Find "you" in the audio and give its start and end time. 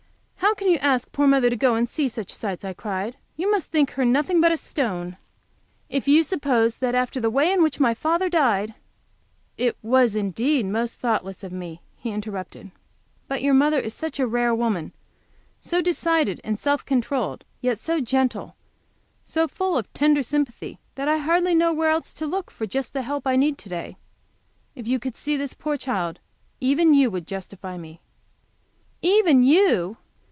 0.69-0.79, 3.37-3.49, 6.09-6.23, 24.87-24.99, 26.93-27.09, 29.43-29.95